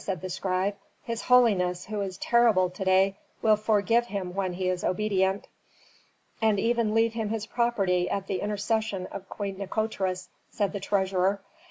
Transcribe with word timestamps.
said 0.03 0.19
the 0.21 0.29
scribe. 0.31 0.73
"His 1.03 1.21
holiness, 1.21 1.85
who 1.85 2.01
is 2.01 2.17
terrible 2.17 2.71
to 2.71 2.83
day, 2.85 3.19
will 3.43 3.55
forgive 3.55 4.07
him 4.07 4.33
when 4.33 4.53
he 4.53 4.67
is 4.67 4.83
obedient." 4.83 5.47
"And 6.41 6.59
even 6.59 6.95
leave 6.95 7.13
him 7.13 7.29
his 7.29 7.45
property 7.45 8.09
at 8.09 8.25
the 8.25 8.41
intercession 8.41 9.05
of 9.11 9.29
Queen 9.29 9.59
Nikotris," 9.59 10.29
said 10.49 10.73
the 10.73 10.79
treasurer. 10.79 11.39